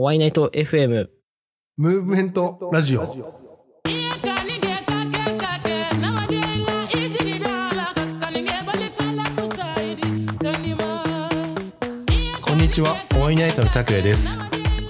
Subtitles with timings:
[0.00, 1.08] ワイナイト FM。
[1.76, 3.00] ムーブメントラジオ。
[3.00, 3.16] こ
[12.54, 14.38] んにちは、ワイナイトの拓也です。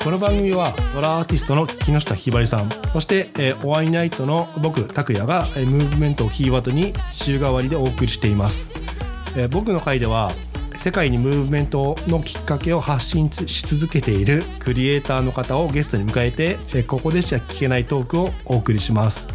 [0.04, 8.70] この番組はドラアーティストの木下ひばりさん、そして、えー、おワイナイトの僕拓也が、えームーブメントをキーワードに週替わりでお送りしています。
[9.38, 10.32] えー僕の回では
[10.78, 19.28] 世界にムーブメントのきっかけを発信し続けているクリエイターの方をゲストに迎えてえーここでしか聞けないトークをお送りします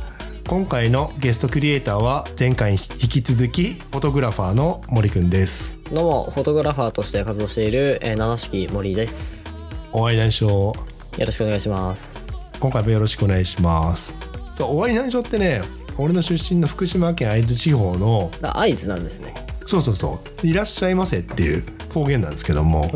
[0.48, 9.54] 今回のゲストクリエイターは前回に引き続きフォトグラファーの森くんですどうも、フォトグラファーとして活動している、えー、七式森です。
[9.91, 10.74] お会い内緒よ
[11.20, 12.40] ろしくお願いします。
[12.60, 14.16] 今回もよろしくお願いします
[14.55, 15.62] そうお会い内緒ってね
[15.98, 19.52] 俺の出身の福島県会津地方のあ、合図なんですね。
[19.66, 22.91] そうそうそういらっしゃいませっていう方言なんですけども。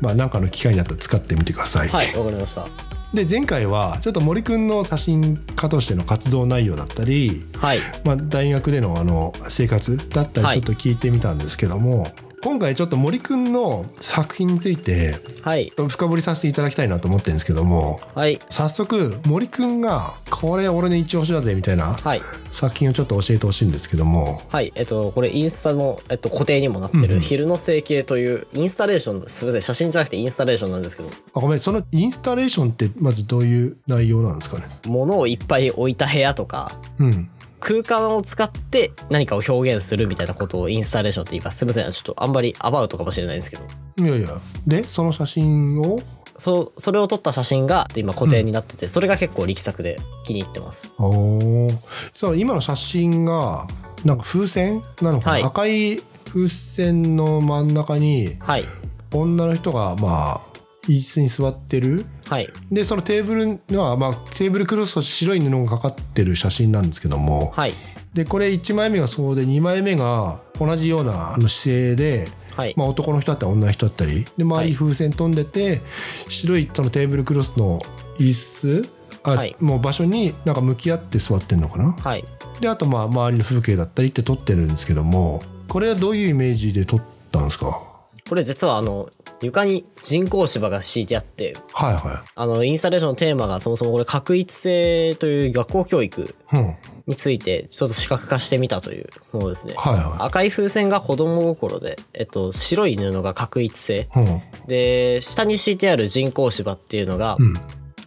[0.00, 2.66] まあ何かの機会になったら使ってみてください、はい、わかりました。
[3.14, 7.78] で前回はちょっと森くんの写真家としての活動内容だったり、はい。
[8.04, 15.72] まあ、大学でのあの生活だったりはいちょっと聞いてみたんですけども、今回ちょっと森くんの作品についてはい。
[15.88, 18.38] 深掘りさせていただきたいなと思ってるんですけどもはい。
[18.50, 22.22] 早速森くんがこれ俺の一押しだぜみたいなはい。
[22.50, 24.72] 作品をちょっと教えてほしいんですけどもはい。
[24.76, 34.64] えっと、これインスタの、えっと、固定にもなってる、昼の成形という、インスタレーション、すみません、写真じゃなくてインスタレーションなんですけど、あごめんそのインスタレーションってまずどういう内容なんですかね？
[34.86, 37.30] 物をいっぱい置いた部屋とか、うん
[37.66, 41.58] 空間を使って何かを表現するみたいなことをインスタレーションって言います。
[41.58, 43.64] すみません、ちょっとあんまりアバウトかもしれないんですけど。
[43.96, 44.28] いやいや
[44.68, 45.98] でその写真を？
[46.36, 50.92] そう、それを撮った写真が今固定になってて、それが結構力作で気に入ってます。
[50.98, 51.70] おお
[52.14, 53.66] そう今の写真が
[54.04, 58.64] なんか風船なのかな、はい赤い風船の真ん中にはい。
[59.12, 60.55] 女の人がまあ
[60.88, 62.48] 椅子に座ってるはい。
[62.70, 67.74] でそのテーブルには、まあ、テーブルクロスと白い布がかかってる写真なんですけども、はい。
[68.14, 72.74] でこれ1枚目がそうで2枚目が同じようなあの姿勢で、はい。
[72.76, 75.82] まあ、男の人だったり女の人だったりで周はいり風船飛んでて、
[76.28, 77.80] 白いそのテーブルクロスの
[78.18, 78.88] 椅子
[79.22, 82.24] あ、はいもう場所になんか向き合って座ってんのかなはい。
[82.60, 87.02] であとまあ周りの風景だったりって撮ってるんですけどもこれはどういうイメージで撮っ
[87.32, 87.82] たんですか？
[88.28, 89.08] これ実はあの、
[89.42, 96.56] 床に人工芝が敷いてあって、はいはあの、インスタレーションのテーマがそもそもこれ、確一性という学校教育い。
[96.56, 96.66] うん。
[96.66, 99.74] はいについて、ちょっと視覚化してみたというものですね。
[99.76, 104.08] は赤い風船が子供心で、えっと、白い布が確一性。
[104.16, 104.20] い。
[104.20, 104.66] うん。
[104.66, 107.38] で、下に敷いてある人工芝っていうのが、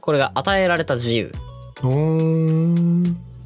[0.01, 1.31] これが与えられた自由。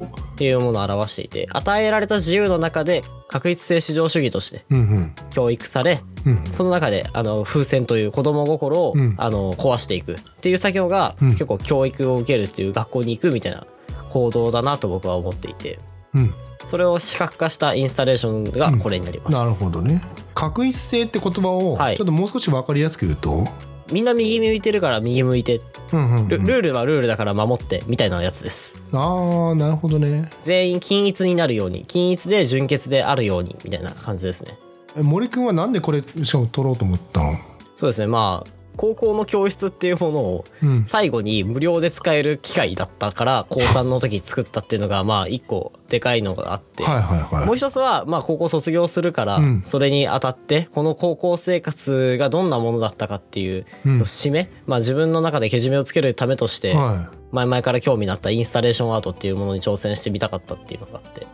[0.02, 5.14] っていうものを表していて、与えられた自由の中で、確一性至上主義としてうんうん。
[5.30, 13.66] 教育され、うんその中で、あの、風船という子供心を、んあの、壊していくっていう作業が、結構教育を受けるっていう学校に行くみたいな
[14.10, 15.78] 行動だなと僕は思っていて、
[16.14, 16.34] うん。
[16.64, 19.36] それを視覚化したインスタレーションがこれになります。
[19.36, 20.00] なるほどね。
[20.34, 23.46] 確一性って言葉を、はいちょっともう少し分かりやすく言うと、
[23.92, 25.60] みんな右向いてるから右向いて、
[25.92, 28.88] うんうんルルールはルールだから守って、みたいなやつです。
[28.92, 30.30] ああ、なるほどね。
[30.42, 34.58] 全員均一になるように、均一で純潔であるように、みたいな感じですね。
[34.96, 37.32] え森くんはなんでこれ、しかも撮ろうと思ったの？
[37.76, 40.84] そうですね、まあ、高校の教室っていうものをうん。
[40.84, 47.46] 最後に無料で使える機会だったから、高3の時作ったっていうのが、まあ、一個でかいのがあって、はいはいはい。
[47.46, 49.62] もう一つは、まあ、高校卒業するから、ん。
[49.62, 61.26] それにあたって、この高校生活がどんなものだったかっていう、締め、まあ、自分の中でけじめをつけるためとして、は前々から興味のあったインスタレーションアートっていうものに挑戦してみたかったっていうのがあって。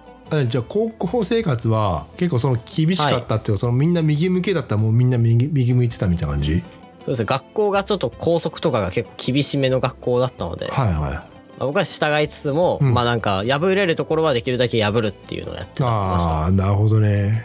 [0.49, 6.63] じゃあ高校生活は結構その厳しかったっていうか、そのみんな右向けだったらもうみんな右右向いてたみたいな感じ？
[7.01, 10.97] そうですね、学校がちょっと校則とかが結構厳しめの学校だったので、はいはい。
[10.97, 16.39] まあ僕は従いつつも、まあなんか破れるところはできるだけ破るっていうのをやってました。
[16.41, 17.45] ああ、なるほどね。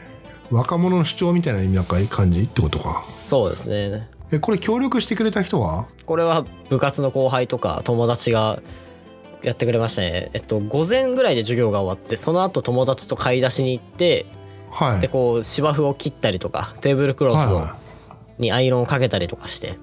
[0.51, 3.03] 若者の主張みたいな意味なんか感じってことか。
[3.17, 4.07] そうですね。
[4.31, 5.87] え、これ協力してくれた人は？
[6.05, 8.61] これは部活の後輩とか友達が
[9.43, 10.29] やってくれましたね。
[10.33, 14.25] えっと、午前ぐらいで授業が終わって、その後友達と買い出しに行って、
[14.71, 15.01] はい。
[15.01, 17.77] で、こう芝生を切ったりとか、テーブルクロスをはいは
[18.37, 19.77] にアイロンをかけたりとかして、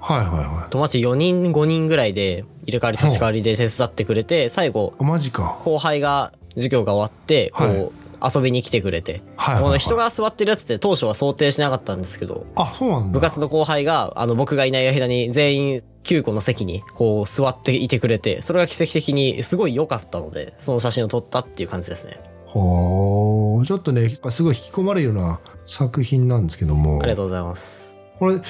[0.00, 0.70] はいはいはい。
[0.70, 5.58] 友達4人5人ぐらいで入れ替わり立ち替わりで手伝ってくれて、最後、あマジか。
[5.64, 7.90] 後輩が授業が終わって、こう、はい
[8.20, 13.12] 遊びに来てくれて、はいはいはい人が座ってるやつって当初は想定しなかったんですけど、あ、そうなんだ。
[13.12, 22.18] 部活の後輩が、あの、僕がいない間に全員9個の席にこう座っていてくれて、それが奇跡的にすごい良かったので、その写真を撮ったっていう感じですね。
[22.46, 27.97] ほーちょっとね、すごい引き込まれるような作品なんですけどもありがとうございます。
[28.18, 28.40] これ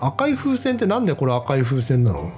[0.00, 2.30] 赤い風船ってなんでこれ赤い風船なの？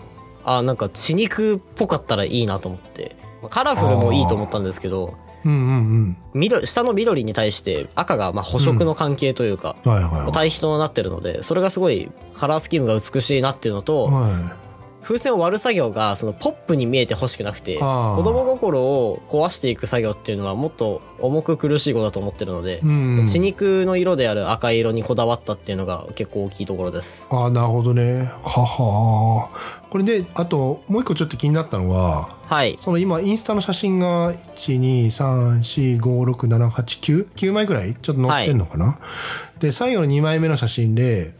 [0.44, 3.16] あ、なんか血肉っぽかったらいいなと思って。
[3.42, 5.14] まあカラフルもいいと思ったんですけど、
[5.44, 9.92] うんうん緑、下の緑に対して赤がまあ補色の関係というか、うん。
[9.92, 10.32] はいはいはい。
[10.32, 14.56] 対比となってるので、それがすごいカラースキームが美しいなっていうのと、は
[15.04, 27.28] 風船を割る作業がそのポップに見えてほしくなくて、子供心を壊していく作業っていうのはもっと重く苦しいことだと思ってるので、うん血肉の色である赤い色にこだわったっていうのが結構大きいところです。
[27.32, 28.30] ああなるほどね。
[28.42, 29.48] はは
[29.90, 32.76] これであともう一個ちょっと気になったのははい。
[32.80, 38.98] その今インスタの写真が123456789 9枚ぐらいちょっと載ってんのかな、
[39.60, 41.34] で最後の2枚目の写真で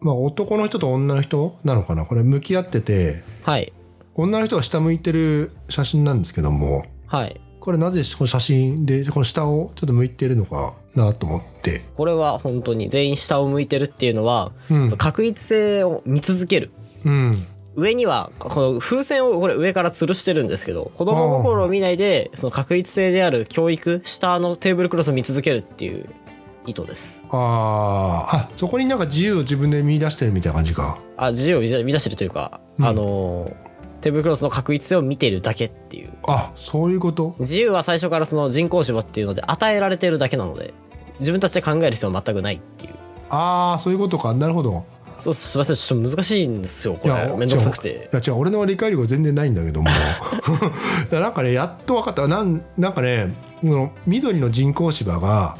[0.00, 2.04] まあ男の人と女の人なのかな？
[2.04, 3.72] これ向き合っててはい。
[4.14, 7.40] 女の人が下向いてる写真なんですけどもはい。
[7.60, 16.70] これなぜこの写真でこの下をちょっと向いてるのかなと思ってこれは本当に全員下を向いてるっていうのは、うん確一性を見続ける。
[17.04, 17.36] うん
[17.76, 26.08] 上には、この風船をこれ上から吊るしてるんですけど、子供心を見ないで、その確一性である教育、下のテーブルクロスを見続けるっていう
[26.68, 27.24] 意図です。
[27.30, 33.54] あーあそこになんか自由を自分で見出してるみたいな感じかあ、自由を見出してるというか、あのー、
[34.02, 36.10] テーブルクロスの確一性を見てるだけっていう。
[36.28, 37.34] あそういうこと？
[37.38, 40.74] 自由は最初からその人工芝っていうので与えられてるだけなので、
[41.20, 42.94] 自分たちで考える必要は全くないっていう。
[43.30, 47.14] ああそういうことかなるほどそう、すいません、ちょっと難しいんですよ、これ。
[47.36, 48.16] めんどくさくてい。
[48.16, 49.88] や違う俺の理解力は全然ないんだけども
[51.10, 53.34] なんかねやっと分かったなんなんかね
[54.06, 55.56] 緑の人工芝が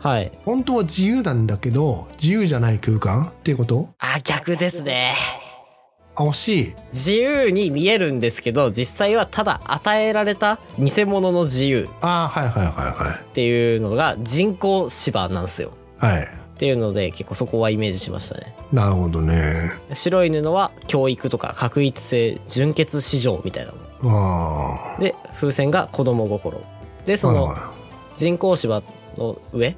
[0.00, 0.32] はい。
[0.44, 3.88] 本当は自由なんだけど自由じゃない空間っていうこと？
[3.98, 5.12] あ、逆ですね。
[6.16, 15.72] あ惜しい自由に見えるんですけど、実際はただ与えられた偽物の自由ああはいはいはいっていうのが人工芝なんですよ。
[15.98, 16.26] はいはいっ
[16.60, 18.54] ていうので結構そこはイメージしましたね。
[18.70, 25.02] なるほどね白い布は教育とか確一性、純潔市場みたいなもあの。
[25.02, 26.62] で、風船が子供心。
[27.06, 27.56] で、その
[28.14, 28.82] 人工芝
[29.16, 29.74] の上、い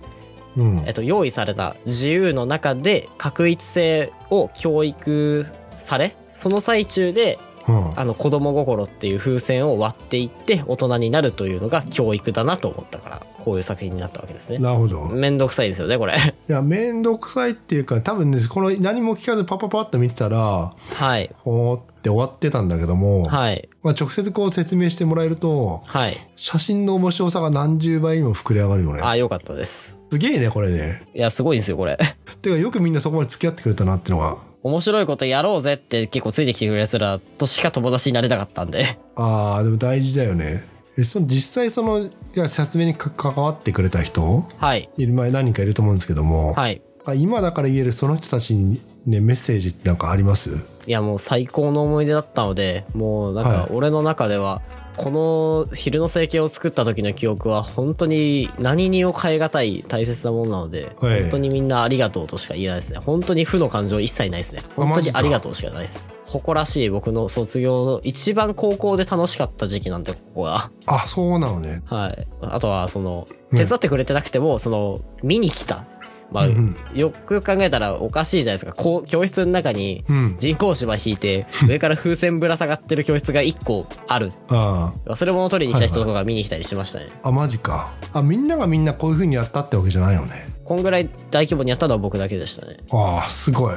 [0.87, 5.44] えっと、用意された自由の中で確一性を教育
[5.76, 14.59] され、その最中であの子供心っていう風船を割っていって大人になるというのが教育だなと思ったからこういう作品になったわけですね。
[14.59, 16.14] なるほどめんどくさいですよねこれ。
[16.14, 21.31] いや面倒くさいっていうか多分ねこの何も聞かずパパパッと見てたらはい。
[21.38, 23.69] ほーって終わってたんだけども、はい。
[23.82, 26.17] まあ、直接こう説明してもらえるとはい。
[26.37, 30.00] 写真の面白さが何十倍にも膨れ上がるよねあ、よかったです。
[30.11, 31.97] すげえねこれねいや、すごいんですよこれ。
[32.43, 38.99] てかよくみんなそこまで付き合ってくれたなってのが面白いことやろうぜって結構ついてきてくれる奴らとしか友達になれなかったんで。
[39.17, 40.62] あーでも大事だよね
[40.97, 44.47] えその実際そのいや説明にか関わってくれた人？
[44.59, 44.88] はい。
[44.97, 46.82] いる前何人かいると思うんですけども、はい。
[47.05, 50.50] あ今だから言えるその人たちにねメッセージってなんかあります？
[50.87, 54.62] いやもう最高の思い出だったので、もうなんはいか俺の中では、
[54.96, 62.98] この昼の生計を作った時の記憶は本当に何にも変え難い大切なものなので、はい本当にみんなありがとうとしか言えないですね。
[62.98, 64.62] 本当に負の感情一切ないですね。
[64.76, 66.12] 本当にありがとうしかないです。
[66.26, 70.70] 誇らしい僕の卒業の一番高校で楽しかった時期なんで、ここが。
[70.86, 72.26] あそうなのねはい。
[72.40, 75.84] あとは、その、手伝ってくれてなくても、その、見に来た。
[76.32, 78.72] まあ、うんよく考えたらおかしいじゃないですか。
[78.72, 84.32] こう、教室の中にうん人工芝引いて、上から風船ぶら下がってる教室が1個ある。
[84.48, 87.06] あ忘れ物取りに来た人とかが見に来たりしましたね。
[87.22, 92.76] ああマジかあみんながみんなこういう風にやったってわけじゃないのねこんぐらい大規模にやったのは僕だけでしたね。
[92.92, 93.76] ああすごい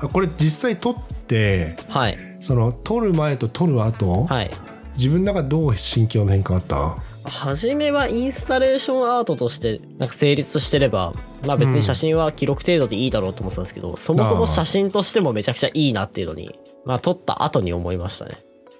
[0.00, 0.94] あこれ実際撮っ
[1.26, 2.18] てはい。
[2.40, 4.50] その撮る前と撮る後、はい。
[4.96, 6.96] 自分の中でどう心境の変化あった？
[7.28, 11.12] 初めはインスタレーションアートとしてなんか成立してれば、
[11.48, 18.32] まあ別に写真は記録程度でいいだろうと思ってたんですけど、そもそも写真としてもめちゃくちゃいいなっていうのに、まあ撮った後に思いましたね。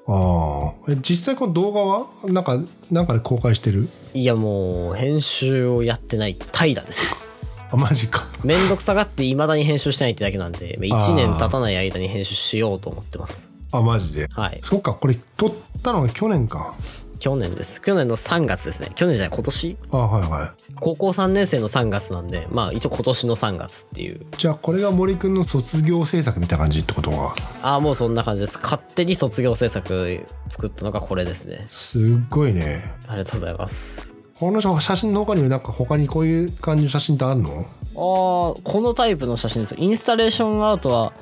[0.06, 2.60] ああえ実際この動画はなんか
[2.90, 3.88] なんかで公開してる？
[4.12, 7.24] いやもう、編集をやってない怠惰です。
[7.72, 13.54] あマジかめんどくさがって未だに編集してないってだけなんで、1年経たない間に編集しようと思ってます。
[13.72, 14.28] あマジで？
[14.32, 14.60] はい。
[14.62, 16.74] そっかこれ撮ったのが去年か
[17.18, 17.82] 去年です。
[17.82, 18.90] 去年の3月ですね。
[18.94, 19.76] 去年じゃない、今年？
[19.90, 24.16] あはいは高校3年生の3月なんで、まあ一応今年の3月っていう。
[24.16, 28.58] いじゃあこれが森くんの卒業制作みたいな感じってことはああ、もうそんな感じです。
[28.62, 31.66] 勝手に卒業制作作ったのがこれですね。
[31.68, 34.14] すっごいねありがとうございます。
[34.38, 37.50] この写真の他にもなんか他にこういう感じの写真ってあるの？
[37.50, 39.74] ああ、このタイプの写真です。
[39.76, 41.12] インスタレーションアートは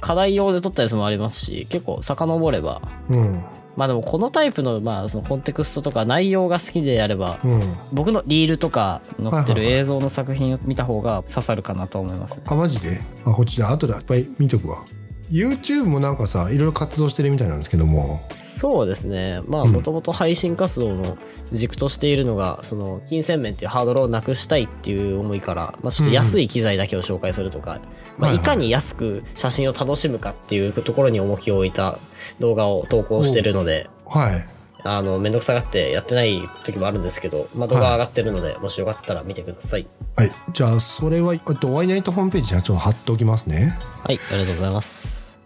[0.00, 3.44] 課題用で撮ったやつもありますし、結構遡れば、うん
[3.76, 7.60] まあでもこのタイプの、まあそのコンテクストとか内容が好きであれば、うん。
[7.92, 12.40] 僕のリールとか載ってるはいはいはい映像の作品を見た方が刺さるかなと思います。
[12.46, 13.00] あ、マジで？
[13.24, 14.82] あ、こっちで後でいっぱい見とくわ。
[15.30, 18.20] YouTube もなんかさ、いろいろ活動してるみたいなんですけども。
[18.32, 19.40] そうですね。
[19.46, 21.18] まあもともと配信活動の
[21.52, 27.80] 軸としているのが、その金銭面っていうハードルをなくしたいっていう思いから、まあちょっと安い機材だけを紹介するとか、
[28.18, 31.98] まあはいはいいかに安く写真を楽しむかっていうところに重きを置いた
[32.38, 34.55] 動画を投稿してるので、はい。
[34.86, 39.86] あの、めんどくさがってやってない時もあるんですけど、まあ動画上がってるので、もしよかったら見てください。
[40.16, 40.30] はい。
[40.52, 43.78] じゃあ、それは、えっと、ワイナイトホームページにちょっと貼っておきますね。
[44.02, 45.38] はい、ありがとうございます。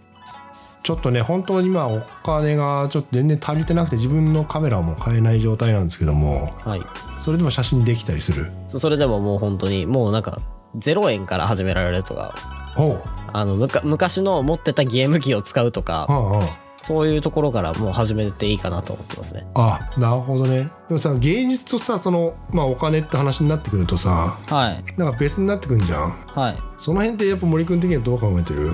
[0.82, 6.82] ちょっとね、本当に今お金がちょっと全然足りてなくて自分のカメラも買えない状態なんですけども、はい。
[7.18, 8.50] それでも写真できたりする？
[8.66, 10.40] そそれでももう本当に、もうなんか、
[10.78, 12.35] 0円から始められるとか、
[12.76, 13.02] ほう。
[13.32, 16.49] あの、むか昔の持ってたゲーム機を使うとか、うんうん。
[16.82, 19.46] そういうところからもう始めていいかなと思ってますね。
[19.54, 20.70] あ、なるほどね。
[20.88, 24.82] でもさ、芸術とさ、その、まあお金って話になってくるとさ、はい。
[24.96, 26.10] なんか別になってくんじゃん。
[26.10, 26.56] はい。
[26.78, 28.72] その辺ってやっぱ森君的にはどう考えてる？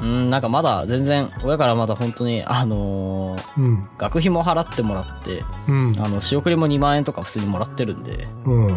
[0.00, 3.88] うん、なんかまだ全然、親からまだ本当に、あのーうん。
[3.98, 5.96] 学費も払ってもらって、うん。
[5.98, 8.76] あの、仕送りも2万円とか普通にもらってるんで、うん。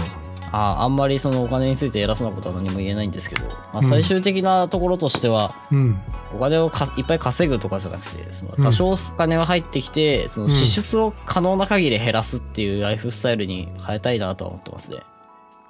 [0.52, 6.00] ああんまりそのお金について偉そうなことは何も言えないんですけど、まあ、最終的なところとしては、うん。
[6.36, 15.00] お金をかいっぱい稼ぐとかじゃなくて、その多少お金が入ってきて、その支出を可能な限り減らすっていうライフスタイルに変えたいなとは思ってますね。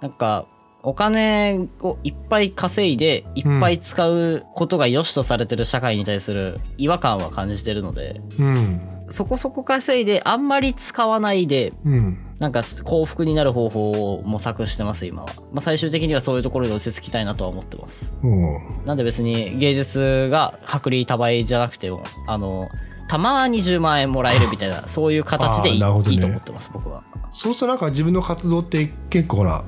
[0.01, 0.45] なんか、
[0.83, 8.81] お金をいっぱい稼いで、いっぱい使うことが良しとされてる社会に対する違和感は感じてるので、うん。
[9.11, 12.17] そこそこ稼いであんまり使わないで、うん。
[12.39, 15.29] なんか幸福になる方法を模索してます、今は。
[15.51, 18.15] まあ最終的にはそういうところに落ち着きたいなとは思ってます。
[18.23, 18.57] うん。
[18.85, 22.69] なんで別に芸術が薄利多売じゃなくても、あの、
[23.07, 27.03] たまに10万円もらえるみたいな、そういう形でいい,、ねいいと思ってます、僕は。
[27.31, 29.63] そうするとなんか自分の活動って結構ほら、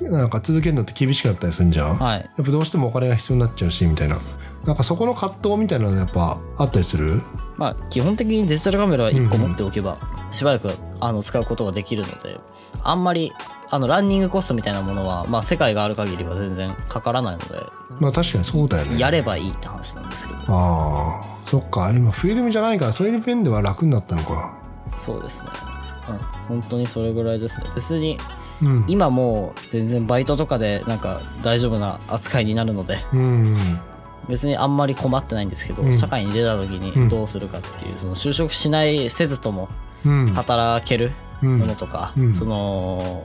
[0.00, 2.20] なんか続けるのって厳しかったりするんじゃん、はい。
[2.20, 4.18] やっぱどうしてもお金が必要になっちゃうし、みたいな。
[4.64, 7.20] なんかそこの葛藤みたいなのやっぱあったりする？
[7.58, 9.98] まあ、基本的にデジタルカメラは1個持っておけば、
[10.30, 12.38] しばらくあの使うことができるので、
[12.84, 13.32] あんまり、
[13.68, 17.66] あの、ランニングコストみたいなものは、まあ、世界がある限りは全然かからないので、
[18.00, 18.98] まあ確かにそうだよね。
[18.98, 21.90] やればいいって話なんですけど、ああ、そっか。
[21.90, 24.56] 今フィルムじゃないから、そういう面では楽になったのか。
[24.96, 25.50] そうですね。
[26.08, 26.12] う
[26.54, 27.66] ん、本当にそれぐらいですね。
[27.74, 28.18] 別に、
[28.62, 28.84] うん。
[28.88, 33.80] 今もう全然バイトとかでなんか大丈夫な扱いになるので、うん。
[34.28, 39.68] 別にあんまり困ってないんですけど、ん社会に出た時にどうするかっていう、その就職しないせずとも
[40.04, 40.26] うん。
[40.34, 43.24] 働けるうんものとか、うんその、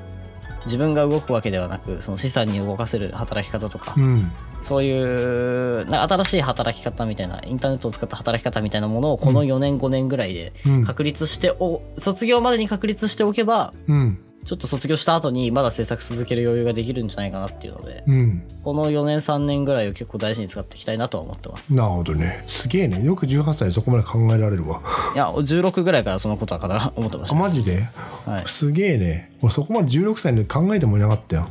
[0.65, 4.31] 自分が動くわけではなく、その資産に動かせる働き方とか、うん。
[4.61, 14.19] そういう、な新しい働き方みたいな、インターネットを使った働き方みたいなものをこの4年5年ぐらいでうん確立してお、卒業までに確立しておけば、うん。
[14.45, 18.43] ちょっと卒業した後にまだ制作続ける余裕ができるんじゃないかなっていうので、うん。
[18.63, 21.75] この4年3年ぐらいを結構大事に使っていきたいなとは思ってます。
[21.75, 22.43] なるほどね。
[22.47, 23.03] すげえね。
[23.05, 24.81] よく18歳でそこまで考えられるわ。
[25.15, 27.39] いや、16ぐらいからそのことはかな思ってましあ、た。
[27.39, 27.83] マジで？
[28.25, 28.43] はい。
[28.47, 29.31] すげえね。
[29.41, 31.47] 俺そこまで16歳で考えてもいなかったよ。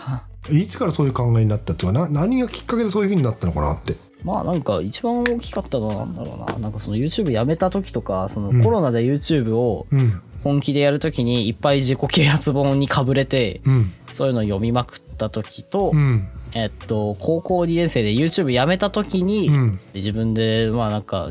[0.50, 3.94] いつからそういう考えになったとか、な、何がきっかけでそういう風になったのかなって。
[4.24, 6.58] まあなんか一番大きかったのはなんだろうな。
[6.58, 10.20] なんかその YouTube やめた時とか、そのコロナで YouTube をうん。
[10.42, 13.92] 本気でやる時にいっぱい自己啓発本にかぶれて、うん。
[14.10, 16.28] そういうのを読みまくった時と、うん。
[16.54, 21.30] えっと、高校2年生で YouTube やめた時に、うん自分でまあなんか、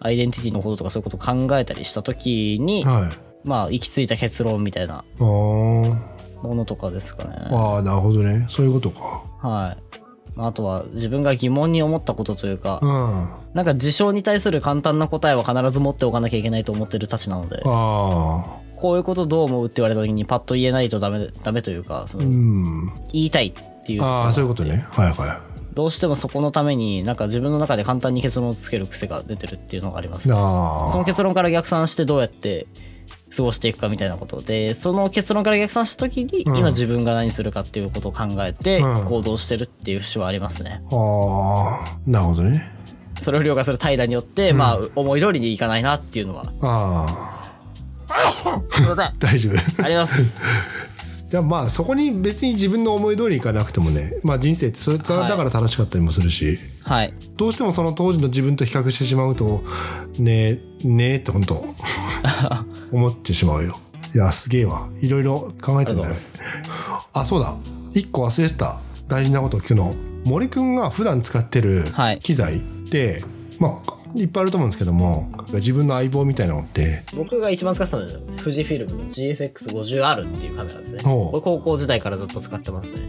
[0.00, 3.48] アイデンティティのこととかそういうことを考えたりした時に、はい。
[3.48, 6.04] まあ行き着いた結論みたいなも
[6.42, 7.30] のとかですかね。
[7.50, 8.46] あー、なるほどね。
[8.48, 9.22] そういうことか。
[9.40, 10.01] はい。
[10.34, 12.90] まああとは自分が疑問に思ったことというか、うん。
[12.90, 18.58] あなんか事象に対する簡単な答えは必ず持っておかなきゃいけないと思ってるたちなので、あ。
[18.76, 22.86] こういうことどう思うって言われた時にパッと言えないとダメ、ダメというか、そのうん。
[23.12, 24.84] 言いたいっていうところああ、そういうことね。
[24.90, 25.40] はいは
[25.74, 30.30] どうしてもそこのためになんか自分の中で簡単に結論をつける癖が出てるっていうのがあります、い。
[30.30, 30.36] ね。
[30.38, 32.66] あその結論から逆算してどうやって
[33.34, 40.82] 過ごしていくかみたいなことで、その結論から逆算した時に、今自分が何するかっていうことを考えてうん行動してるっていう節はありますね。
[40.90, 40.96] あ。
[40.96, 41.98] ああ。
[42.06, 42.70] なるほどね。
[43.20, 46.44] それを凌駕する怠惰によって、まあ思い通りにいかないなっていうのは。
[46.60, 47.42] ああ。
[48.70, 49.04] すいません。
[49.06, 49.88] あ 大丈夫。
[49.88, 50.42] ります。
[51.28, 57.14] じゃあまあそこに別に自分の思い通りいかなくてもね、まあ人生ってそれそれだから楽しかったりもするし、はい。
[57.38, 59.62] どうしてもその当時の自分と比較してしまうと、
[60.18, 61.64] ねえ、ねえって本当
[62.92, 63.78] 思ってしまうよ。
[64.14, 64.88] いや、すげえわ。
[65.00, 66.14] いろいろ考えてんだね
[67.12, 67.56] あそうだ。
[67.92, 68.78] 一個忘れてた。
[69.08, 69.94] 大事なことを聞くの。
[70.24, 73.24] 森くんが普段使ってるはい機材って、
[73.58, 77.02] まあ、いっぱいあると思うんですけども自分の相棒みたいなのって？
[77.16, 81.02] 僕が一番使ってたのは、富士フィルムの GFX50R っていうカメラですね。
[81.02, 83.02] これ高校時代からずっと使ってますね。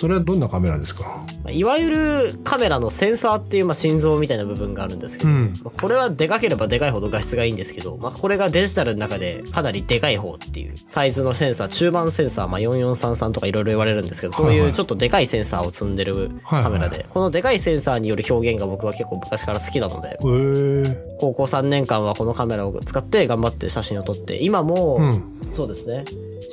[0.00, 1.04] それはどんなカメラですか？
[1.44, 5.52] まあいわゆるカメラのセンサーっていうまあ心臓みたいな部分があるんですけど、うん。
[5.62, 14.58] まあこれはでかければでかいほど画質がいいんですけど、まあ、これがデジタルの中でかなりでかい方っていうサイズのセンサー、中盤センサー、まあ、4433とかいろいろ言われるんですけど、そうはい。
[14.58, 20.18] はいいうちょっとでかいセンサーを積んでるカメラで、はいこのでかいセンサーによる表現が僕は結構昔から好きなので、
[21.18, 25.50] 高校3年間はこのカメラを使って頑張って写真を撮って、今も、うん。
[25.50, 26.04] そうですね、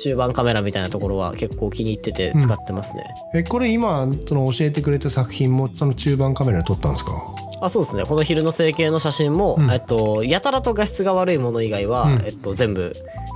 [0.02, 3.04] 中盤カメラみたいなところは結構気に入ってて使ってますね。
[3.34, 7.12] えこれ今その教えてくれた作品もその中盤カメラで撮ったんですか？
[7.60, 8.04] あそうですね。
[8.04, 12.92] この昼の整形の写真も、えっと、やたらと画質が悪いもの以外は、えっと、全部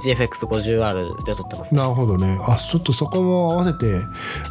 [0.06, 1.82] GFX50R で撮ってますね。
[1.82, 3.87] なるほどねあちょっとそこも合わせて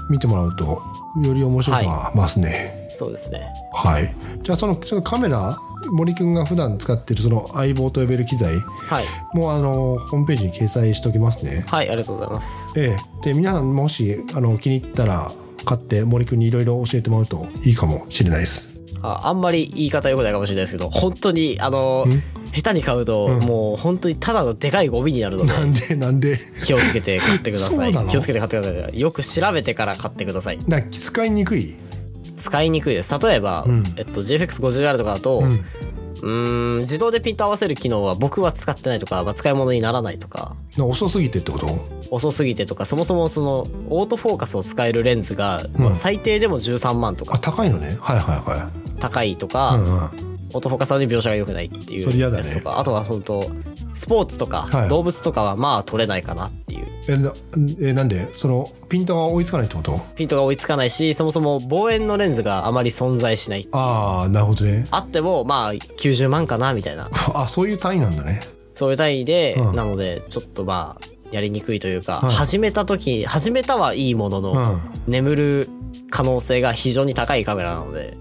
[0.09, 0.81] 見てもらうと
[1.23, 3.47] より面白さが増すねそうですね。
[3.73, 5.57] はい、じゃあそのそのカメラ
[5.89, 8.55] 森くんが普段使ってるその相棒と呼べる機材
[8.87, 9.05] はい。
[9.33, 11.63] もうあのホームページに掲載しておきますね。
[11.67, 12.79] はい、ありがとうございます。
[12.79, 13.23] ええ。
[13.23, 15.31] で皆さんもしあの気に入ったら
[15.65, 18.69] 買って森くんにいろいろ教えてもらうといいかもしれないです。
[19.03, 22.05] ああんまり言い方良くないかもしれないですけど、本当に、あの、
[22.53, 26.37] 下手に買うと、もう本当にただのでかいゴミになるので、なんでなんで？
[26.63, 27.91] 気をつけて買ってください。
[28.07, 28.99] 気をつけて買ってください。
[28.99, 30.59] よく調べてから買ってください。
[30.67, 31.73] な使いにくい？
[32.37, 33.17] 使いにくいです。
[33.19, 33.65] 例えば、
[33.97, 41.67] えっと、GFX50R とかだと、うーん、自動でピント合わせる機能は僕は使ってないとか、まあ、使い物にならないとか、遅すぎてってこと？
[42.11, 47.97] 遅すぎてとか、そもそもその、オートフォーカスを使えるレンズが、まあ最低でも13万とあか高いのね。
[47.99, 48.69] はいはいは
[48.99, 53.49] 高いとか、いうんうんオートフォーカスに描写が良くないっていうやつとか、あとは本当
[53.93, 56.87] スポーツとか、はい動物とかはまあ撮れないかなっていう。
[57.07, 57.33] えな
[57.81, 58.27] えなんで？
[58.33, 59.99] そのピントが追いつかないってこと？
[60.15, 63.67] ピントが追いつかないし、そもそも望遠のレンズがあまり存在しない。
[63.71, 64.85] ああなるほどね。
[64.91, 67.09] あっても、まあ90万かなみたいな。
[67.33, 68.41] あそういう単位なんだね。
[68.73, 69.75] そういう単位で、うん。
[69.75, 72.29] なので、ちょっとまあ、やりにくいというか、うん。
[72.29, 74.81] 始めた時、始めたはいいものの、うん。
[75.07, 75.69] 眠る
[76.09, 78.17] 可能性が非常に高いカメラなので、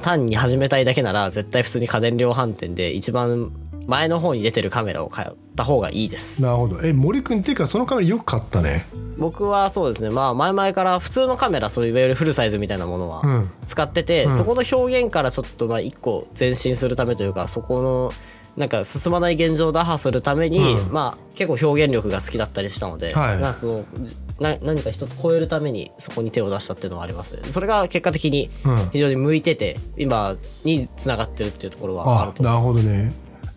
[0.00, 3.52] 単に始めたいだけなら、絶対普通に家電量販店で一番
[3.86, 6.42] 前の方に出てるカメラを買った方がいいです。
[6.42, 6.80] なるほど。
[6.82, 8.86] え森くんっていうかそのカメラよく買ったね。
[9.18, 13.50] 僕はそうですね、まあ前々から普通のカメラ、そういういわゆるフルサイズみたいなものはうん。
[13.66, 18.12] 使ってて、そこの表現からちょっとまあ一個前進するためというか、そこの、
[18.56, 20.92] なんか進まない現状を打破するために、うん。
[20.92, 23.40] まあ結構表現力が好きだったりしたので、はい。
[23.40, 27.36] なそのじな何か一つ超えるためにそこに手を出したっていうのはあります。
[27.36, 27.42] ね。
[27.48, 28.90] それが結果的にうん。
[28.92, 32.98] 非常に向いてて、今に繋がってるっていうところはあると思あなるほいます。
[32.98, 33.12] どね。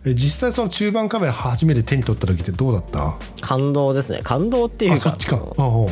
[0.06, 3.14] え実際その中盤カメラ初めて手に取った時ってどうだった？
[3.40, 4.20] 感動ですね。
[4.22, 5.42] 感動っていうか、あそっちか。
[5.56, 5.86] あ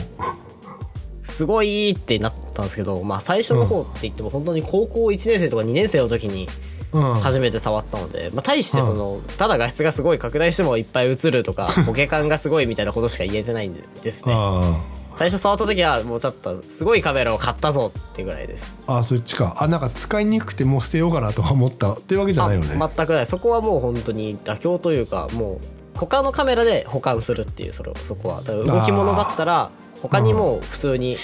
[1.22, 6.52] すごいってなったんですけど、まあ最初の方って言っても本当に高校1年生とか2年生の時にうん
[6.92, 14.34] 初めて触ったので、まあ大してその、ただ画質がすごい拡大してもいっぱい映るとか、 ボケ感がすごいみたいなことしか言えてないんでですね。
[14.36, 14.80] あ
[15.14, 18.80] 最初触った時はもうちょっとすごいカメラを買ったぞっていうぐらいです。
[18.86, 23.26] ああそっちかあなんか使いにくくてもう捨てようかなとは思ったっていうわけじゃないよねあ全くない。
[23.26, 28.40] そこはもう本当に妥協というか、もう他のカメラで保管するっていう、それを、そこは。
[28.40, 31.16] だから動き物だったら、他にもう普通に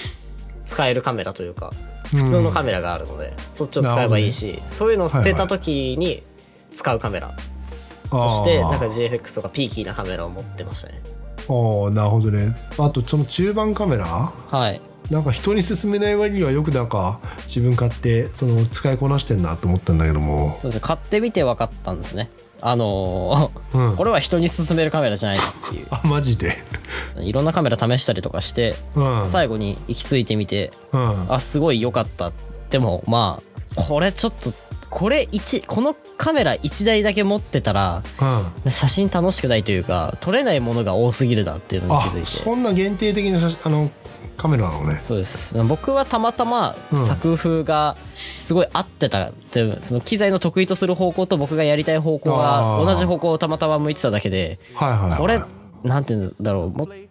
[0.65, 1.73] 使えるカメラというか、
[2.11, 6.23] 普通のカメラがあるので、そっちを使えばいいし、そういうのを捨てた時に
[6.73, 7.35] 使うカメラ
[8.11, 11.03] として、なんか GFX とかピーキーなカメラを持ってましたね。
[11.51, 14.05] ああなるほどねあとその中盤カメラ？
[14.07, 14.81] はい。
[15.11, 20.81] なんか人に勧めない割にはよくなんか自分買ってその使いこなしてんなと思ったんだけどもそうですね。
[20.83, 22.31] 買ってみて分かったんですね。
[22.61, 25.87] あのーうんこれは人に勧めるカメラじゃないなっていう。
[25.91, 26.57] あマジで？
[27.23, 29.29] いろんなカメラ試したりとかして、うん。
[29.29, 31.33] 最後に行き着いてみて、うん。
[31.33, 32.33] あ、すごい良かった。
[32.71, 33.41] でも、ま
[33.77, 34.53] あ、これちょっと、
[34.91, 38.03] これ1、このカメラ1台だけ持ってたら、
[38.65, 38.71] うん。
[38.71, 42.31] 写真楽しくないというか、撮れないものが多すぎるなっていうのにあ気づいて。
[42.31, 43.91] そんな限定的な写真あの
[44.39, 45.01] カメラなのね。
[45.03, 45.55] そうです。
[45.65, 47.07] 僕はたまたまうん。
[47.07, 55.19] 作風がすごい合ってたっていう、その機材の得意とする方向と僕がやりたい方向が同じ方向をたまたま向いてただけで、はいはいはい。
[55.19, 55.41] これ、
[55.83, 57.08] なんていうんだろう、もう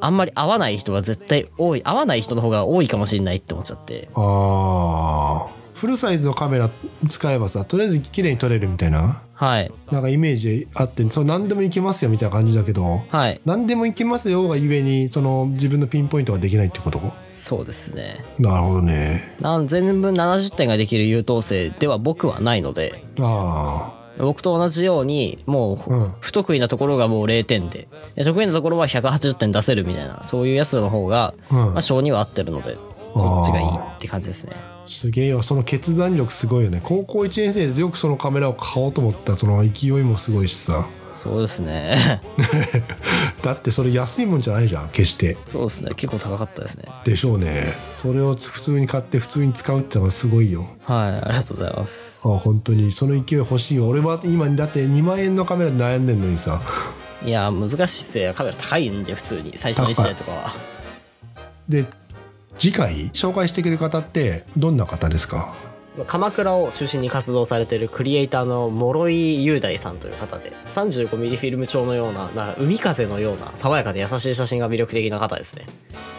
[0.00, 4.08] あんまり合わない人は絶対多い、合わない人の方が多いかもしれないって思っちゃって。
[4.14, 6.68] ああフルサイズのカメラ
[7.08, 9.72] 使えばさとりあえず綺麗に撮れるみたいなはい。
[9.90, 13.40] なんかイメージあってそう何でもいけますよみたいな感じだけどはい。
[13.46, 17.00] 何でもいけますよがゆえにその自分のピンポイントができないってこと？
[17.26, 18.22] そうですね。
[18.38, 31.56] なるほどねなん全部70点ができる優等生では僕はないので、あ僕と同じように、もう、うん不得意なところがもう0点で、で得意なところは180点出せるみたいな、そういうやつの方が、うん。
[31.56, 32.76] まあ、性には合ってるので、
[33.14, 34.52] どっちがいいって感じですね。
[34.86, 35.42] すげえよ。
[35.42, 36.80] その決断力すごいよね。
[36.82, 42.22] 高校1年生でよくそのカメラを買おうと思ったその勢いもすごいしさそうですね。
[43.42, 45.92] だってそれ安いもんじゃないじゃん決してそうですね。
[45.96, 46.84] 結構高かったですね。
[47.04, 52.22] でしょうねそれを普通に買って普通に使うってのはすごいよはい、ありがとうございます。
[52.24, 56.60] あ本当にその勢い欲しいよ俺は今だって2万円のカメラで悩んでんのにさ
[57.24, 58.32] いや、難しいっすよ。
[58.32, 59.52] カメラ高いんで、普通に。
[59.56, 60.54] 最初の1台とかは。
[61.68, 61.84] で
[62.58, 65.54] 次回紹介してくれる方ってどんな方ですか？
[66.06, 75.66] 鎌倉を中心に活動されているクリエイターの諸井雄大さんという方で、35mm フィルム調のような、な海風のような爽やかで優しい写真が魅力的な方ですね。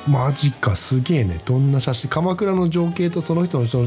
[0.08, 1.40] マジかすげえね。
[1.46, 2.10] どんな写真？
[2.10, 3.86] 鎌倉の情景とその人の人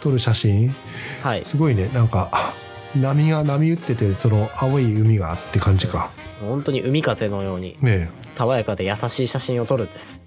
[0.00, 0.74] 撮る写真？
[1.22, 1.44] はい。
[1.44, 1.88] すごいね。
[1.94, 2.52] なんかあ
[2.94, 5.98] 波が波打っててその青い海があって感じか。
[6.40, 10.24] 本当に海風のようにね爽やかで優しい写真を撮るんです。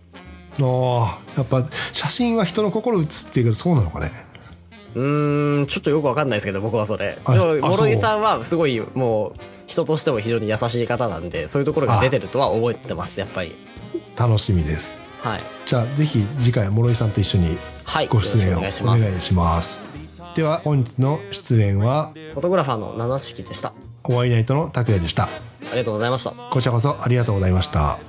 [0.59, 4.11] えああやっぱ写真は人の心打つっていうけどそうなのかね
[4.95, 7.17] うーん、ちょっとよくわかんないですけど、僕はそれ。
[7.23, 9.33] あでも、諸井さんはすごいもう、
[9.67, 13.55] 人としても非常に優しい方なんで、そういうところが出てるとは思ってます、やっぱり。
[14.17, 15.41] 楽しみですはい。
[15.65, 18.07] じゃあぜひ次回諸井さんと一緒にはい。
[18.07, 19.81] ご出演をおよろしくお願いします。
[20.35, 22.11] では本日の出演は？
[22.33, 23.69] フォトグラファーの七式でした。
[23.69, 23.73] あ
[24.03, 25.27] お会いナイトの拓也でした
[25.71, 26.31] りがとうございました。
[26.31, 27.99] こちらこそありがとうございました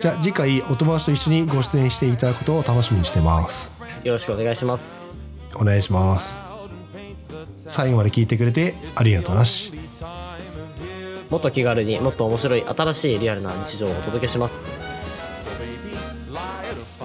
[0.00, 5.29] じゃあ次回お友達と一緒にご出演していただくことを楽しみにしてますよろしくお願いします。
[5.54, 6.36] お願いします。
[7.56, 9.72] 最後まで聞いてくれてありがとうなし。
[11.30, 14.76] もっと気軽にもっと面白い新しいリアルな日常をお届けします。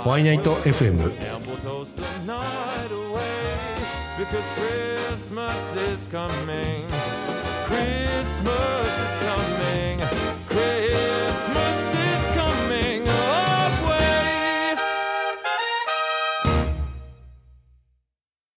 [0.05, 1.13] ワイナイト FM
[4.17, 6.85] Because Christmas is coming.